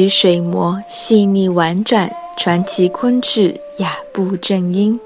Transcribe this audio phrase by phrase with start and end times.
[0.00, 4.98] 与水磨细腻婉转，传奇昆曲雅步正音。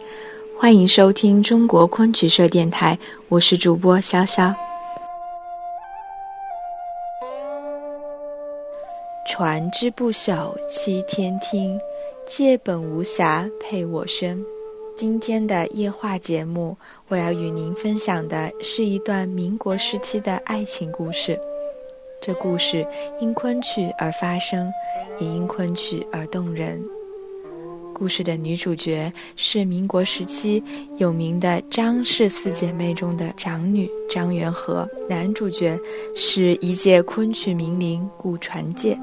[0.63, 2.97] 欢迎收听中国昆曲社电台，
[3.29, 4.55] 我是主播潇潇。
[9.27, 11.77] 传之不朽七天听，
[12.25, 14.41] 借本无暇配我身。
[14.97, 16.77] 今天的夜话节目，
[17.09, 21.37] 我要与您分享的是一段民国时期的爱情故事。
[22.21, 22.87] 这故事
[23.19, 24.73] 因昆曲而发生，
[25.19, 26.81] 也因昆曲而动人。
[27.93, 30.63] 故事的女主角是民国时期
[30.99, 35.79] 有名的张氏四姐妹中的长女张元和，男主角
[36.17, 38.99] 是一介昆曲名伶顾传介。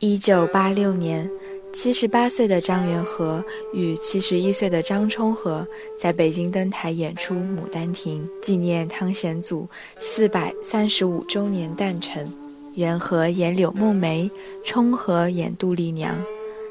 [0.00, 1.28] 一九八六年，
[1.72, 5.66] 七十八岁的张元和与七十一岁的张充和
[5.98, 9.68] 在北京登台演出《牡丹亭》，纪念汤显祖
[9.98, 12.32] 四百三十五周年诞辰。
[12.76, 14.30] 元和演柳梦梅，
[14.64, 16.14] 充和演杜丽娘。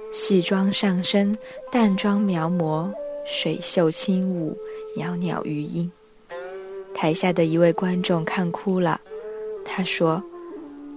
[0.09, 1.37] 戏妆上身，
[1.69, 2.89] 淡妆描摹，
[3.25, 4.57] 水袖轻舞，
[4.95, 5.91] 袅袅余音。
[6.95, 9.01] 台下的一位观众看哭了，
[9.65, 10.23] 他说。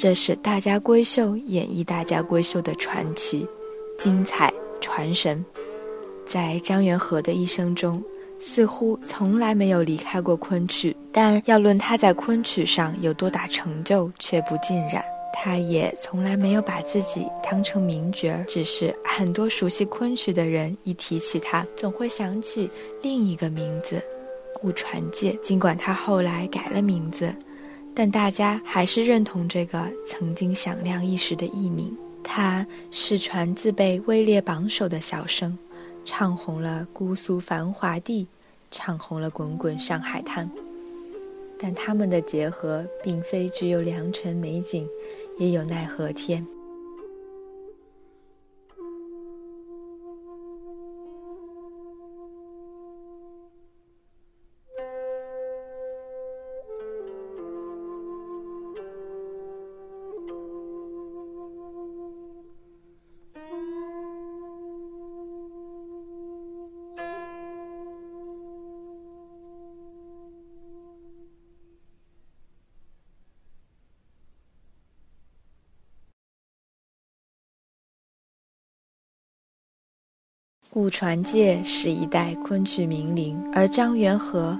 [0.00, 3.47] 这是大家闺秀演绎大家闺秀的传奇、
[3.99, 4.50] 精彩、
[4.81, 5.44] 传神。
[6.25, 8.03] 在张元和的一生中，
[8.39, 10.97] 似乎从来没有离开过昆曲。
[11.12, 15.05] 但要论他在昆曲上有多大成就，却不尽然。
[15.34, 18.34] 他也从来没有把自己当成名角。
[18.49, 22.71] 只是很多熟悉昆曲的人一提起他，总会想起
[23.03, 24.03] 另一个名字——
[24.59, 25.39] 顾传介。
[25.43, 27.34] 尽管他后来改了名字。
[28.03, 31.94] 但大家还是认同这个曾经响亮一时的艺名。
[32.25, 35.55] 他是传自被位列榜首的小生，
[36.03, 38.27] 唱红了姑苏繁华地，
[38.71, 40.50] 唱红了滚滚上海滩。
[41.59, 44.89] 但他们的结合，并非只有良辰美景，
[45.39, 46.43] 也有奈何天。
[80.80, 84.58] 顾传介是一代昆曲名伶，而张元和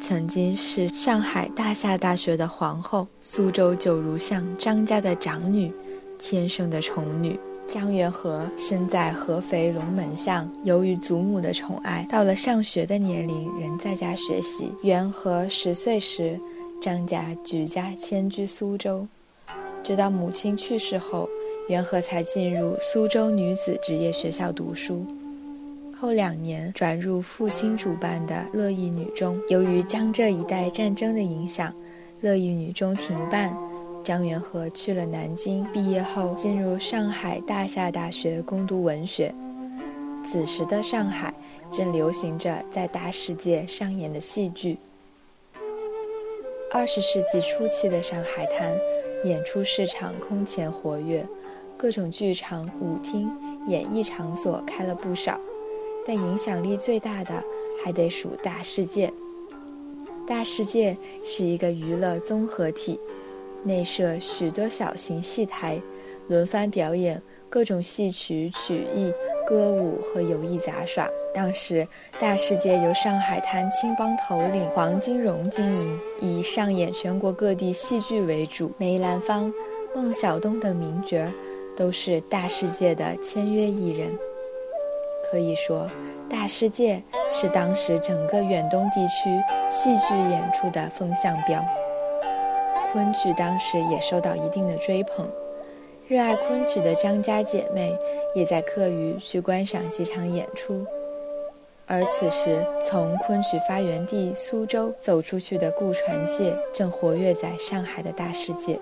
[0.00, 5.72] 曾经是上海大夏大学的皇后，苏州九如巷张家的长女，
[6.18, 7.38] 天生的宠女。
[7.68, 14.72] 张元和生在合肥龙门巷，由于祖母的宠爱，到了上学的年龄仍在家学习。
[14.82, 16.36] 元和十岁时，
[16.82, 19.06] 张家举家迁居苏州，
[19.84, 21.28] 直到母亲去世后，
[21.68, 25.06] 元和才进入苏州女子职业学校读书。
[26.00, 31.70] 后两年转入父亲主办的乐意女中，由于江浙一带战争的影响，
[32.22, 33.54] 乐意女中停办。
[34.02, 39.34] 张元和去了南京，毕业后进入上海大夏大学攻读文学。
[40.24, 41.34] 此时的上海
[41.70, 44.78] 正流行着在大世界上演的戏剧。
[46.72, 48.74] 二十世纪初期的上海滩
[49.24, 51.26] 演出市场空前活跃，
[51.76, 53.30] 各种剧场、舞厅、
[53.68, 55.38] 演艺场所开了不少。
[56.06, 57.42] 但影响力最大的
[57.84, 59.12] 还得数大世界。
[60.26, 62.98] 大世界是一个娱乐综合体，
[63.64, 65.80] 内设许多小型戏台，
[66.28, 69.12] 轮番表演各种戏曲、曲艺、
[69.48, 71.08] 歌舞和游艺杂耍。
[71.34, 71.86] 当时，
[72.20, 78.70] 大世界由上海滩青帮头领黄金荣经营，以上演全国各地戏剧为主。
[78.78, 79.52] 梅兰芳、
[79.94, 81.28] 孟小冬等名角
[81.76, 84.16] 都是大世界的签约艺人。
[85.30, 85.88] 可以说，
[86.28, 89.30] 大世界是当时整个远东地区
[89.70, 91.64] 戏剧演出的风向标。
[92.92, 95.28] 昆曲当时也受到一定的追捧，
[96.08, 97.96] 热爱昆曲的张家姐妹
[98.34, 100.84] 也在课余去观赏几场演出。
[101.86, 108.78] 而此时，从昆曲发源地苏州走出去的顾传介，正活跃在上海的大世界。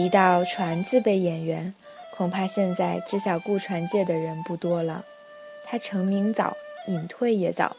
[0.00, 1.74] 提到传字辈演员，
[2.16, 5.04] 恐怕现在知晓顾传介的人不多了。
[5.66, 6.56] 他成名早，
[6.86, 7.76] 隐退也早。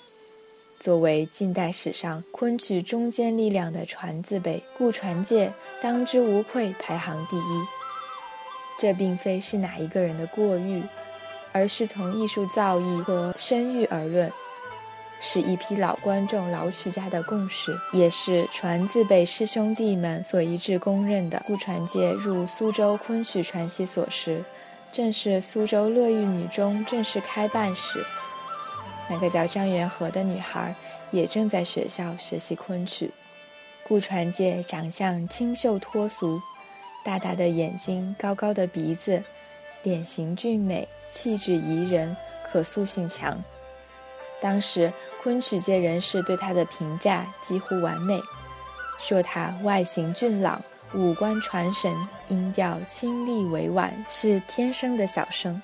[0.79, 5.51] 作为近代史上昆曲中坚力量的传字辈，顾传介
[5.81, 7.41] 当之无愧排行第一。
[8.77, 10.83] 这并非是哪一个人的过誉，
[11.51, 14.31] 而是从艺术造诣和声誉而论。
[15.23, 21.41] 是一批老观众、老曲家的共识，也是传字辈师兄弟们所一致公认的。
[21.45, 24.43] 顾传介入苏州昆曲传习所时，
[24.91, 28.03] 正是苏州乐玉女中正式开办时。
[29.07, 30.73] 那个叫张元和的女孩
[31.11, 33.11] 也正在学校学习昆曲。
[33.87, 36.41] 顾传介长相清秀脱俗，
[37.05, 39.21] 大大的眼睛，高高的鼻子，
[39.83, 42.15] 脸型俊美，气质宜人，
[42.51, 43.37] 可塑性强。
[44.41, 44.91] 当时
[45.23, 48.19] 昆曲界人士对他的评价几乎完美，
[48.99, 50.59] 说他外形俊朗，
[50.95, 51.93] 五官传神，
[52.29, 55.61] 音调清丽委婉，是天生的小生。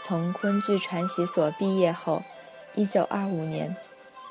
[0.00, 2.22] 从昆剧传习所毕业后，
[2.74, 3.76] 一九二五年，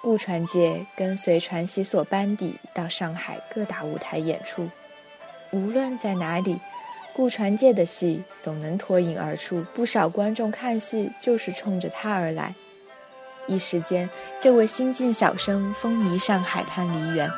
[0.02, 4.68] 顾传介跟随传习所班底到上海各大舞台演出。
[5.52, 6.60] 无论在哪里，
[7.14, 12.56] 顾传介的戏总能脱颖而出，不少观众看戏就是冲着他而来。
[13.48, 14.10] 一时间，
[14.40, 17.30] 这位新晋小生风靡上海滩梨园，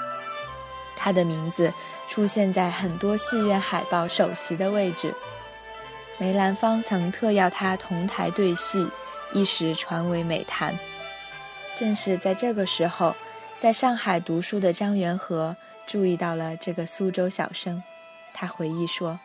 [0.96, 1.74] 他的名字
[2.10, 5.14] 出现在很多戏院海报首席的位置。
[6.20, 8.88] 梅兰芳曾特邀他同台对戏，
[9.34, 10.78] 一时传为美谈。
[11.76, 13.16] 正是在这个时候，
[13.60, 15.56] 在上海读书的张元和
[15.88, 17.82] 注意到了这个苏州小生。
[18.32, 19.20] 他回忆说：“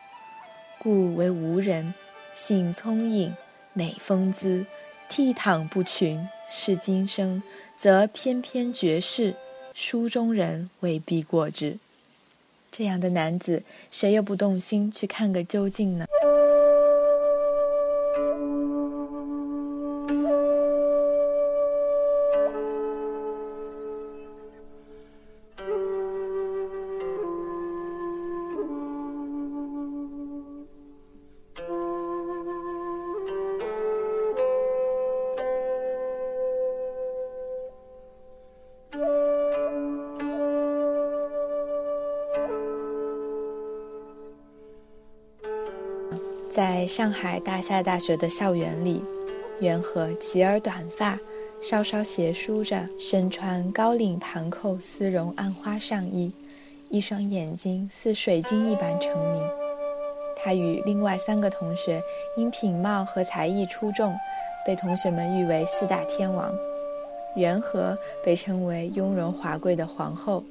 [0.79, 1.93] 故为吴人，
[2.33, 3.35] 性聪颖，
[3.73, 4.65] 美风姿，
[5.11, 7.43] 倜傥不群。”是今生，
[7.77, 9.35] 则偏偏绝世，
[9.75, 11.77] 书中人未必过之。
[12.71, 13.61] 这样的男子，
[13.91, 16.05] 谁又不动心去看个究竟呢？
[46.89, 49.05] 上海大夏大学的校园里，
[49.59, 51.19] 袁和齐耳短发，
[51.61, 56.33] 稍稍斜梳着，身穿高领盘扣丝绒暗花上衣，
[56.89, 59.47] 一双眼睛似水晶一般成明。
[60.35, 62.01] 他与另外三个同学
[62.35, 64.17] 因品貌和才艺出众，
[64.65, 66.51] 被同学们誉为四大天王。
[67.35, 70.43] 元和被称为雍容华贵的皇后，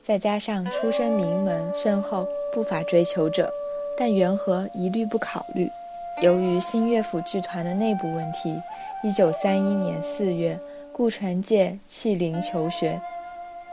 [0.00, 3.52] 再加上出身名门身后，不乏追求者。
[3.96, 5.70] 但元和一律不考虑。
[6.20, 8.60] 由于新乐府剧团的内部问题，
[9.02, 10.58] 一九三一年四月，
[10.92, 13.00] 顾传介弃陵求学。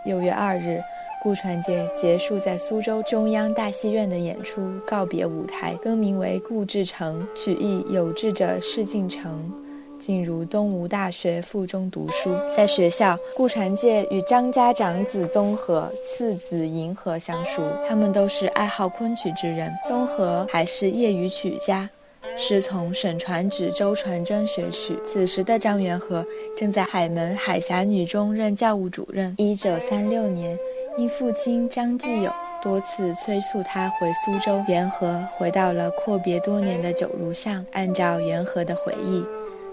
[0.05, 0.81] 六月二日，
[1.21, 9.51] 顾传介结束在苏州中央大戏院的演出，告别舞台，更名为顾志成，取意有志者事竟成。
[9.99, 19.71] 进入东吴大学附中读书，在学校，顾传介与张家长子宗和、次子银河相熟，他们都是爱好昆曲之人。
[19.85, 21.89] 宗和还是业余曲家，
[22.37, 24.97] 师从沈传芷、周传真学曲。
[25.03, 26.25] 此时的张元和
[26.55, 29.35] 正在海门海峡女中任教务主任。
[29.37, 30.57] 一九三六年，
[30.97, 37.65] 因父亲张继友多次催促他回苏州，元和回到了阔别多年的九如巷。
[37.73, 39.23] 按照元和的回忆。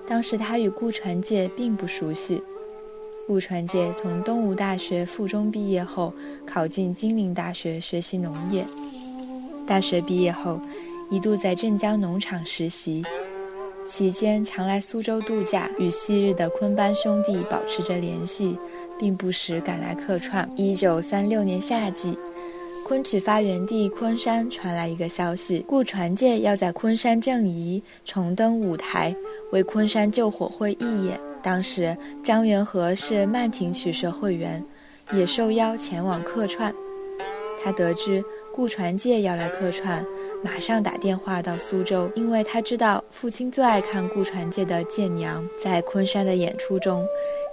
[0.09, 2.41] 当时他与顾传介并不熟悉，
[3.27, 6.13] 顾传介从东吴大学附中毕业后，
[6.47, 8.65] 考进金陵大学学习农业。
[9.67, 10.61] 大学毕业后，
[11.11, 13.05] 一度在镇江农场实习，
[13.85, 18.57] 期间常来苏州度假，与昔日的昆班兄弟保持着联系，
[18.97, 20.49] 并不时赶来客串。
[20.55, 22.17] 一九三六年夏季，
[22.87, 29.13] 昆曲发源地昆山传来一个消息：顾传介要在昆山正仪重登舞台，
[29.51, 31.19] 为昆山救火会义演。
[31.43, 34.65] 当时张元和是曼亭曲社会员，
[35.13, 36.73] 也受邀前往客串。
[37.61, 38.25] 他得知
[38.55, 40.07] 顾传介要来客串，
[40.45, 45.43] 马上打电话到苏州，因为他知道父亲最爱看顾传介的《剑娘》。
[45.61, 47.05] 在昆山的演出中，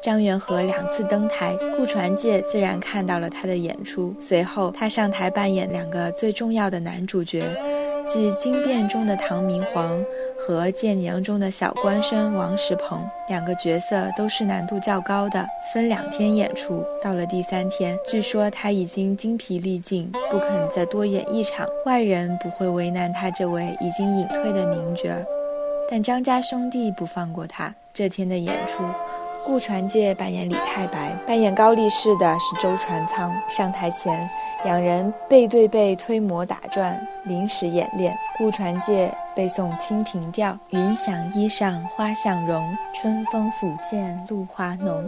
[0.04, 4.14] 张元和两次登台，顾传介自然看到了他的演出。
[4.20, 7.42] 随后，他上台扮演两个最重要的男主角。
[8.06, 9.98] 即《惊变》中的唐明皇
[10.38, 16.84] 和《剑娘》中的小官绅王石鹏两个角色都是难度较高的，分两天演出。
[17.02, 21.66] 到了第三天，据说他已经精疲力尽，不肯再多演一场。
[21.86, 25.10] 外人不会为难他这位已经隐退的名角，
[25.90, 27.74] 但张家兄弟不放过他。
[27.94, 28.84] 这天的演出。
[29.46, 33.32] 顾传介扮演李太白，扮演高力士的是周传仓。
[33.48, 34.30] 上台前，
[34.64, 38.18] 两人背对背推磨打转，临时演练。
[38.38, 45.04] 顾传介背诵《清平调》：“云想衣裳花想容，春风拂槛露华浓。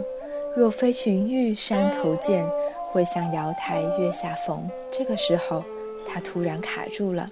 [0.54, 2.46] 若非群玉山头见，
[2.92, 5.64] 会向瑶台月下逢。”这个时候，
[6.06, 7.28] 他突然卡住了。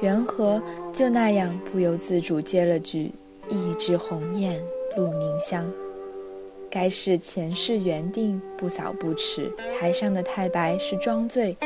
[0.00, 0.60] 元和
[0.92, 3.12] 就那样不由自主接了句
[3.48, 4.60] ：“一枝红艳
[4.96, 5.64] 露凝香。”
[6.74, 9.48] 该是前世缘定，不早不迟。
[9.78, 11.56] 台上的太白是装醉，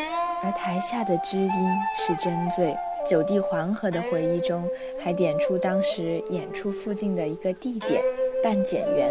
[0.45, 1.49] 而台下的知音
[1.97, 2.77] 是真醉。
[3.09, 4.62] 九弟黄河的回忆中
[5.03, 8.03] 还点出当时演出附近的一个地点——
[8.45, 9.11] 半检园。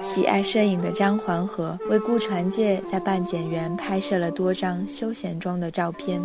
[0.00, 6.22] 喜爱摄影的张黄河为顾传介在半检园拍摄了多张休闲装的照片。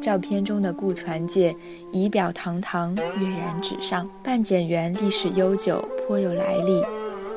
[0.00, 1.54] 照片中的顾传介
[1.92, 4.08] 仪表堂堂，跃然纸上。
[4.22, 6.82] 半检园历史悠久，颇有来历。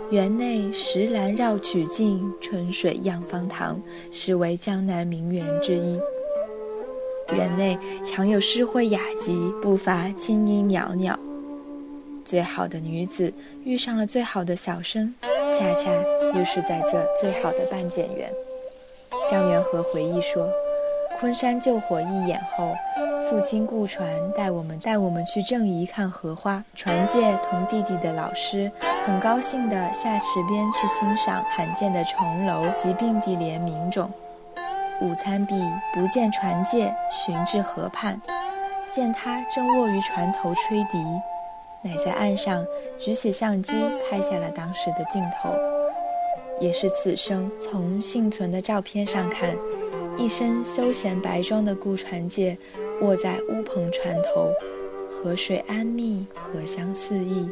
[0.09, 3.77] 园内石栏绕曲径，春水漾芳塘，
[4.09, 5.99] 实为江南名园之一。
[7.35, 11.19] 园内常有诗会雅集，不乏清音袅袅。
[12.23, 13.33] 最好的女子
[13.65, 15.13] 遇上了最好的小生，
[15.53, 15.91] 恰恰
[16.33, 18.31] 又是在这最好的半检园。
[19.29, 20.49] 张元和回忆说
[21.19, 22.73] ：“昆山救火一演后。”
[23.29, 28.71] 父亲顾传带我们带我们去正仪看荷花，传介同弟弟的老师
[29.05, 34.09] 很高兴地下池边去欣赏罕见的重楼及并蒂莲名种。
[35.01, 35.55] 午餐毕，
[35.93, 38.19] 不见传介，寻至河畔，
[38.89, 40.97] 见他正卧于船头吹笛，
[41.81, 42.65] 乃在岸上
[42.97, 43.73] 举起相机
[44.09, 45.53] 拍下了当时的镜头。
[46.61, 49.53] 也是此生从幸存的照片上看，
[50.17, 52.57] 一身休闲白装的顾传介。
[53.01, 54.51] 卧在乌篷船头，
[55.11, 57.49] 河水安谧，荷香四溢。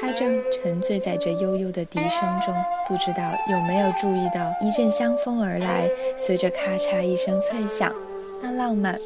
[0.00, 2.54] 他正沉醉在这悠悠的笛声中，
[2.88, 7.92] 不知道有没有注意到一阵香风而来，随着咔嚓一声脆响，
[8.40, 8.98] 那浪漫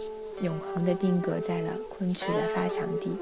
[0.43, 3.16] 永恒的定格在了昆曲的发祥地。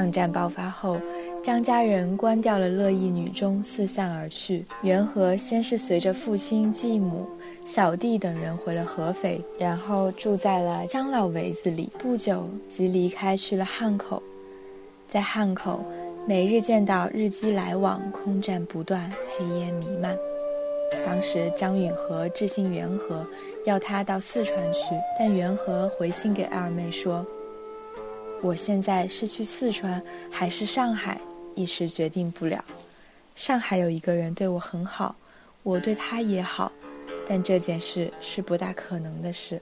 [0.00, 0.98] 抗战爆发后，
[1.44, 4.64] 张家人关掉了乐意女中，四散而去。
[4.80, 7.26] 元和先是随着父亲、继母、
[7.66, 11.90] 小弟等人回了合肥，然后住在了张老围子里。
[11.98, 14.22] 不久即离开去了汉口，
[15.06, 15.84] 在汉口
[16.26, 20.16] 每日见到日机来往，空战不断，黑烟弥漫。
[21.04, 23.26] 当时张允和致信元和，
[23.66, 27.22] 要他到四川去，但元和回信给二妹说。
[28.42, 31.20] 我现在是去四川还是上海，
[31.54, 32.64] 一时决定不了。
[33.34, 35.14] 上海有一个人对我很好，
[35.62, 36.72] 我对他也好，
[37.28, 39.60] 但这件事是不大可能的事。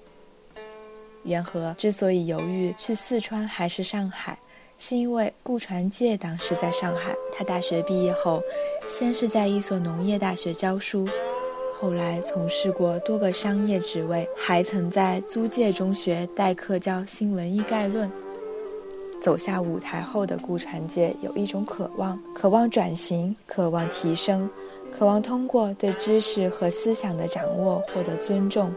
[1.24, 4.38] 元和之所以犹豫去四川还是上海，
[4.78, 7.14] 是因为顾传介当时在上海。
[7.36, 8.40] 他大学毕业后，
[8.88, 11.06] 先是在一所农业大学教书，
[11.74, 18.08] 后来从事过多个商业职位，还曾在租界中学代课教《新文艺概论》。
[19.28, 24.48] 走下舞台后的顾传介有一种渴望，渴望转型，渴望提升，
[24.90, 28.72] 渴望通过对知识和思想的掌握获得尊重。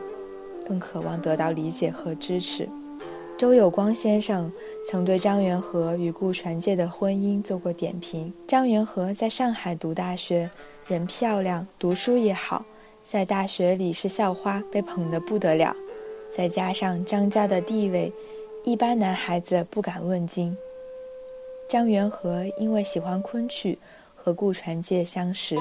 [0.67, 2.67] 更渴望得到理解和支持。
[3.37, 4.51] 周有光先生
[4.85, 10.51] 曾对张元和与顾传介的婚姻做过点评：张元和在上海读大学，
[10.85, 12.65] 人漂亮，读书也好，
[13.09, 15.73] 在大学里是校花，被捧得不得了。
[16.35, 18.11] 再加上张家的地位，
[18.63, 20.55] 一般男孩子不敢问津。
[21.67, 23.77] 张元和因为喜欢昆曲，
[24.15, 25.55] 和顾传介相识。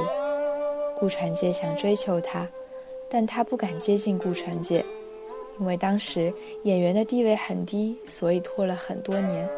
[0.99, 2.47] 顾传介想追求他，
[3.09, 4.85] 但他不敢接近顾传介。
[5.59, 6.33] 因为当时
[6.65, 9.49] 演员的地位很低，所以拖了很多年，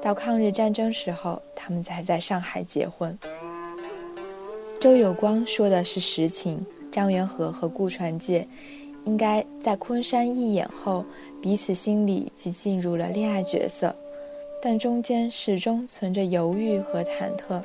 [0.00, 3.18] 到抗日战争时候，他们才在上海结婚。
[4.78, 8.46] 周有光说的是实情，张元和和顾传介
[9.04, 11.04] 应该在昆山一演后，
[11.40, 13.94] 彼此心里即进入了恋爱角色，
[14.60, 17.62] 但中间始终存着犹豫和忐忑。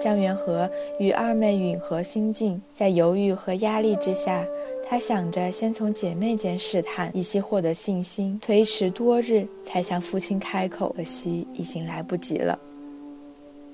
[0.00, 0.70] 张元和
[1.00, 4.46] 与二妹允和心境，在犹豫和压力之下。
[4.90, 8.38] 他想着先从姐妹间试探，以期获得信心。
[8.40, 12.58] 推迟多日，才向父亲开口，可惜已经来不及了。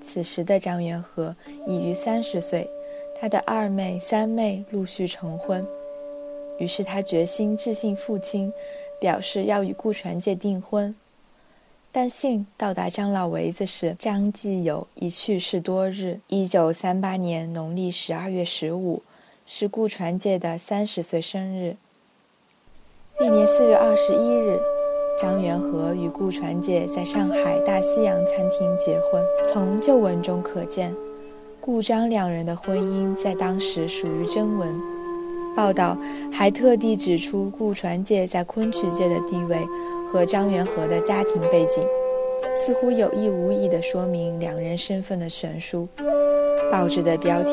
[0.00, 1.34] 此时的张元和
[1.66, 2.68] 已逾三十岁，
[3.20, 5.64] 他的二妹、三妹陆续成婚，
[6.58, 8.52] 于是他决心致信父亲，
[9.00, 10.94] 表示要与顾传介订婚。
[11.90, 16.20] 但信到达张老围子时，张继友已去世多日。
[16.28, 19.02] 一九三八年农历十二月十五。
[19.46, 21.76] 是顾传介的三十岁生日。
[23.20, 24.58] 历年四月二十一日，
[25.18, 29.22] 张元和与顾传介在上海大西洋餐厅结婚。
[29.44, 30.96] 从旧闻中可见，
[31.60, 34.93] 顾张两人的婚姻在当时属于真闻。
[35.56, 35.96] 报道
[36.32, 39.56] 还特地指出顾传介在昆曲界的地位
[40.10, 41.82] 和张元和的家庭背景，
[42.54, 45.88] 似乎有意无意地说明两人身份的悬殊。
[46.70, 47.52] 报纸的标题。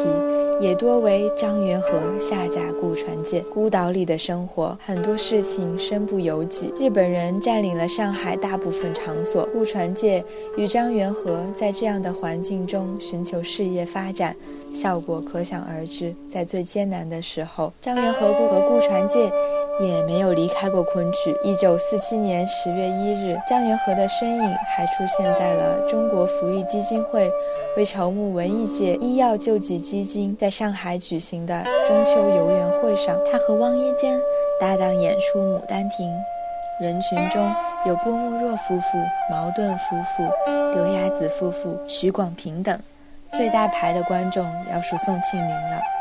[0.62, 1.90] 也多为张元和
[2.20, 3.40] 下嫁顾传介。
[3.52, 6.72] 孤岛里的生活，很多事情身不由己。
[6.80, 10.24] 日本人占领了上海大部分场所，顾传介
[10.56, 14.36] 与张元和在这样的环境中寻求事业发展，
[14.74, 16.16] 效果可想而知。
[16.32, 19.32] 在最艰难的时候，张元和和顾传介。
[19.80, 21.36] 也没有离开过昆曲。
[21.44, 27.28] 一九四七年十月一日，张元和的身影还出现在了中国福利基金会
[27.76, 33.18] 为筹募文艺界医药救济基金在上海举行的中秋游园会上。
[33.32, 34.20] 他和汪一坚
[34.60, 36.08] 搭档演出《牡丹亭》，
[36.80, 37.52] 人群中
[37.88, 38.98] 有郭沫若夫妇、
[39.32, 40.24] 茅盾夫妇、
[40.76, 42.78] 刘亚子夫妇、许广平等，
[43.34, 46.01] 最大牌的观众要数宋庆龄了。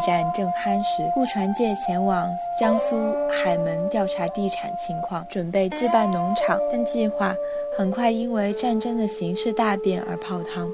[0.00, 2.96] 战正酣时，顾传介前往江苏
[3.30, 7.34] 海门调查地产情况，准备置办农场，但计划
[7.76, 10.68] 很快因为战争的形势大变而泡汤。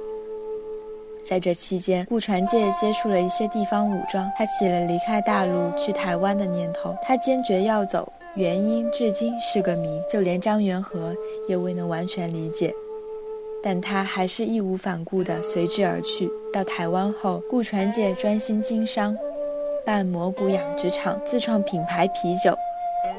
[1.27, 6.95] 在这期间，顾传介接触了一些地方武装，他起了离开大陆去台湾的念头。
[7.03, 11.15] 他坚决要走，原因至今是个谜，就连张元和
[11.49, 12.75] 也未能完全理解。
[13.65, 16.31] 但他还是义无反顾地随之而去。
[16.53, 19.17] 到台湾后，顾传介专心经商，
[19.87, 22.55] 办蘑菇养殖场，自创品牌啤酒。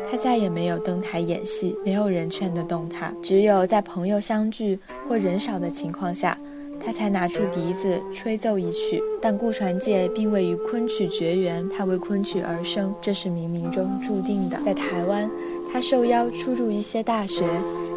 [0.10, 3.12] 他再也没有登台演戏，没有人劝得动他。
[3.24, 4.80] 只有在朋友相聚
[5.10, 6.38] 或人少的情况下，
[6.80, 9.02] 他才拿出笛子吹奏一曲。
[9.20, 14.60] 但顾传介并未与昆曲绝缘，他为昆曲而生，这是冥冥中注定的。
[14.64, 15.28] 在台湾，
[15.76, 17.44] 他受邀出入一些大学。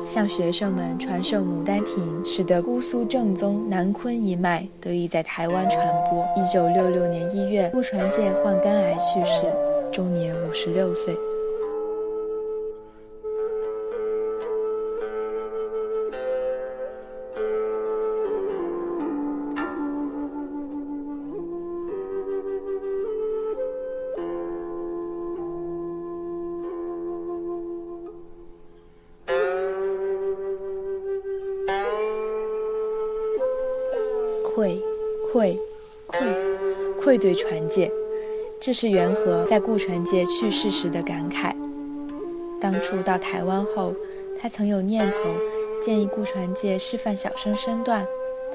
[0.04, 6.26] 向学生们传授《牡丹亭》，使得姑苏正宗南昆一脉得以在台湾传播。
[6.34, 9.42] 一九六六年一月，顾传介患肝癌去世，
[9.92, 11.14] 终年五十六岁。
[37.18, 37.90] 对传介，
[38.60, 41.54] 这是元和在顾传介去世时的感慨。
[42.60, 43.94] 当初到台湾后，
[44.40, 45.16] 他曾有念头
[45.82, 48.06] 建议顾传介示范小生身段，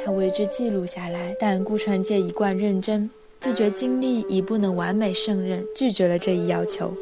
[0.04, 1.36] 他为之记录下来。
[1.40, 6.94] 但顾传介一贯认真，自觉经历已不能完美胜任，拒绝了这一要求。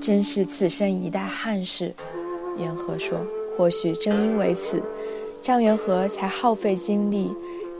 [0.00, 1.94] 真是此生一大憾事。
[2.58, 3.18] 元和说
[3.56, 4.82] ：“或许正因为此，
[5.40, 7.32] 张元和才耗费精力。”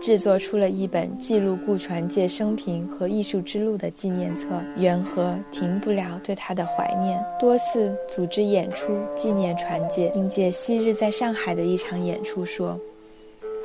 [0.05, 4.63] 制作出了一本记录顾传介生平和艺术之路的纪念册。
[4.77, 10.11] 元和停不了对他的怀念，多次组织演出纪念传介。
[10.11, 12.79] 凭借昔日在上海的一场演出说：“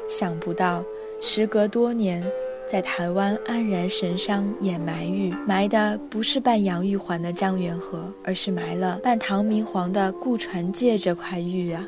[0.08, 0.82] 想不到，
[1.22, 2.26] 时隔多年，
[2.72, 11.86] 在台湾黯然神伤掩埋玉，埋的不是扮杨玉环的张元和，而是埋了扮唐明皇的顾传介这块玉啊。”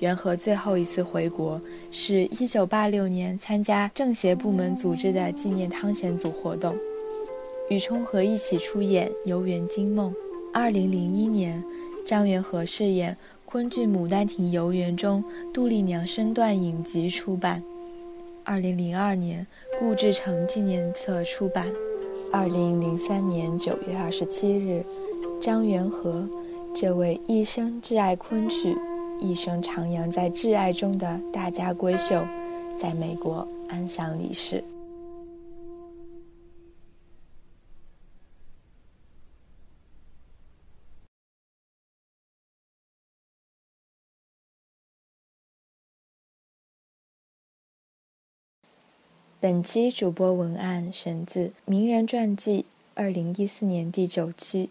[0.00, 6.76] 元和最后一次回国是一九八六年参加政协部门组织的纪念汤显祖活动，
[7.68, 10.12] 与冲和一起出演《游园惊梦》。
[10.54, 11.62] 二零零一年，
[12.04, 17.62] 张元和饰演昆剧《牡丹亭游园》中杜丽娘身段影集出版。
[18.44, 19.46] 二零零二年，
[19.78, 21.66] 顾志成纪念册出版。
[22.32, 24.84] 二零零三年九月二十七日，
[25.40, 26.28] 张元和
[26.74, 28.76] 这位一生挚爱昆曲。
[29.20, 32.26] 一生徜徉在挚爱中的大家闺秀，
[32.78, 34.64] 在美国安详离世。
[49.40, 52.62] 本期主播文案选自《名人传记》
[52.94, 54.70] 二零一四年第九期。